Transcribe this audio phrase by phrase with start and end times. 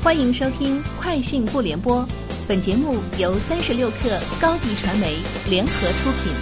[0.00, 2.02] 欢迎收听《快讯不联播》，
[2.46, 5.16] 本节目由三十六克高低传媒
[5.50, 6.32] 联合出品。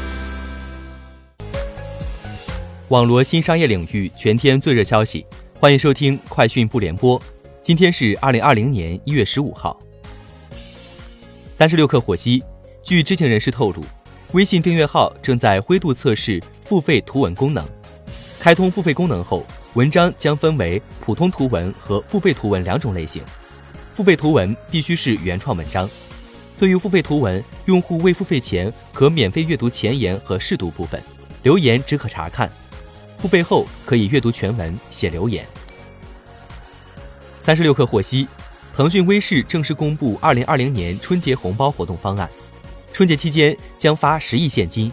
[2.88, 5.24] 网罗新商业领域全天最热消息，
[5.58, 7.18] 欢迎收听《快讯不联播》。
[7.62, 9.74] 今天是二零二零年一月十五号。
[11.56, 12.44] 三十六克获悉，
[12.82, 13.82] 据知情人士透露，
[14.32, 17.66] 微信订阅号正在灰度测试付费图文功能。
[18.38, 23.22] 开通付费功能后，文章将分为普通图文和付费图文两种类型。
[23.96, 25.88] 付费图文必须是原创文章。
[26.58, 31.02] 对于付费图文，用户未付费前可免费阅读前言和试读部分，
[31.42, 32.46] 留言只可查看；
[33.16, 35.46] 付费后可以阅读全文、写留言。
[37.38, 38.28] 三十六氪获悉，
[38.74, 42.28] 腾讯微视正式公布二零二零年春节红包活动方案，
[42.92, 44.92] 春节期间将发十亿现金。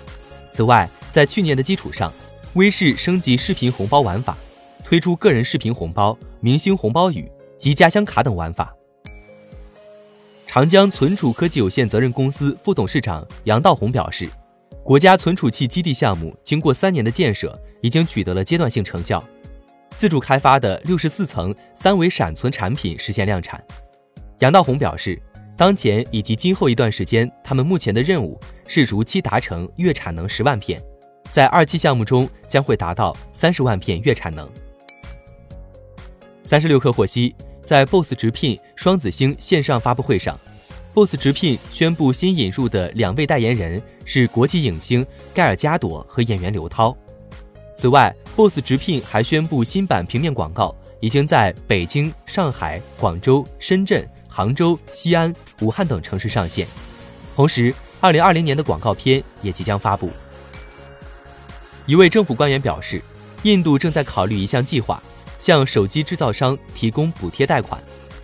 [0.53, 2.09] 此外，在去年的基础上，
[2.53, 4.38] 微视升级视频红包玩法，
[4.85, 8.73] 推出个人视频红包、明星红包雨及家乡卡等玩法。
[10.53, 14.30] 长江存储科技有限责任公司副董事长杨道宏表示，
[14.83, 19.23] 国家存储器基地项目经过三年的建设，已经取得了阶段性成效。
[19.97, 23.59] 自主开发的六十四层三维闪存产品实现量产。
[24.42, 25.19] 杨道宏表示，
[25.58, 30.80] 当前以及今后一段时间，他们目前的任务是如期达成月产能十万片，
[31.31, 34.47] 在二期项目中将会达到三十万片月产能。
[36.44, 37.33] 三十六氪获悉。
[37.66, 40.38] 在 BOSS 直聘双子星线上发布会上
[40.94, 46.95] ，BOSS 直聘宣布新引入的两位代言人是国际影星盖尔加朵和演员刘涛。
[47.75, 56.67] 此外，BOSS 直聘还宣布新版平面广告已经在北京、上海、广州、深圳、杭州、西安、武汉等城市上线。
[57.36, 60.09] 同时，2020年的广告片也即将发布。
[61.86, 63.02] 一位政府官员表示，
[63.41, 65.02] 印度正在考虑一项计划。
[65.39, 67.83] 向手机制造商提供补贴贷款，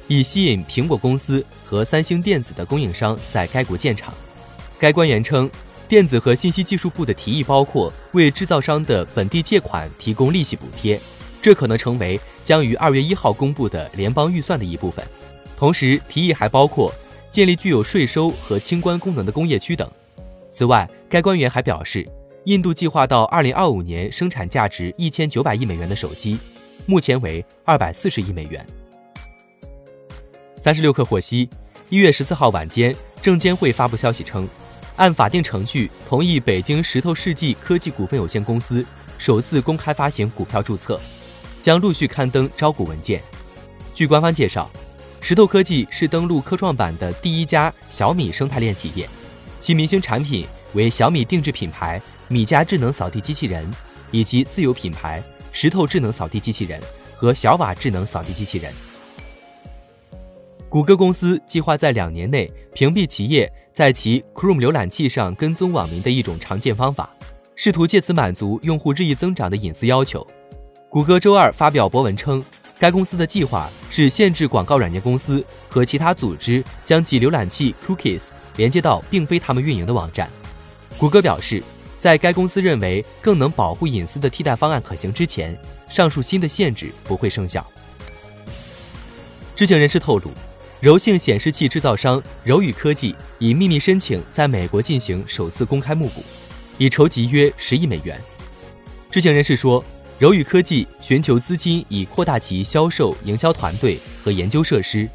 [0.10, 4.12] 以吸引苹果公司和三星电子的供应商在该国建厂。
[4.80, 5.50] 该官员称，
[5.88, 11.00] 电子和信息技术部的提议包括为制造商的本地借款提供利息补贴，
[11.42, 15.06] 这可能成为将于二月一号公布的联邦预算的一部分。
[15.56, 16.92] 同时，提议还包括
[17.30, 19.88] 建立具有税收和清关功能的工业区等。
[20.52, 22.08] 此外，该官员还表示，
[22.46, 26.40] 印度计划到二零二五年生产价值一千九百亿美元的手机。
[26.88, 28.66] 目前为二百四十亿美元。
[30.62, 31.50] 三十六氪获悉，
[31.88, 34.46] 一月十四号晚间，证监会发布消息称，
[34.98, 38.86] 按法定程序同意北京石头世纪科技股份有限公司
[39.18, 41.00] 首次公开发行股票注册，
[41.62, 43.24] 将陆续刊登招股文件。
[43.94, 44.70] 据官方介绍，
[45.22, 49.08] 石头科技是登陆科创板的第一家小米生态链企业，
[49.62, 53.66] 其明星产品为小米定制品牌米家智能扫地机器人
[54.12, 55.24] 以及自有品牌。
[55.54, 56.80] 石头智能扫地机器人
[57.16, 58.74] 和小瓦智能扫地机器人。
[60.70, 67.10] 谷歌公司计划在两年内屏蔽企业在其 Chrome 浏览器上跟踪网民的一种常见方法，
[67.56, 70.26] 试图借此满足用户日益增长的隐私要求。
[70.88, 72.44] 谷歌周二发表博文称，
[72.78, 78.22] 该公司的计划是限制广告软件公司和其他组织将其浏览器 Cookies
[78.56, 80.30] 连接到并非他们运营的网站。
[81.00, 81.64] 谷歌表示。
[82.00, 85.54] 在该公司认为更能保护隐私的替代方案可行之前，
[85.90, 87.70] 上述新的限制不会生效。
[89.54, 90.32] 知情人士透露，
[90.82, 96.24] 柔性显示器制造商柔宇科技已秘密申请在美国进行首次公开募股，
[96.78, 98.20] 已筹集约十亿美元。
[99.12, 99.84] 知情人士说，
[100.18, 105.10] 柔宇科技寻求资金以扩大其销售、营销团队和研究设施。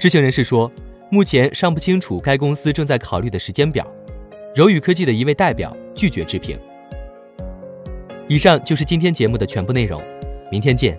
[0.00, 0.70] 知情人士说，
[1.10, 3.86] 目前尚不清楚该公司正在考虑的时间表。
[4.52, 6.58] 柔宇科技的一位代表拒绝置评。
[8.26, 10.02] 以上就是今天节目的全部内容，
[10.50, 10.98] 明天见。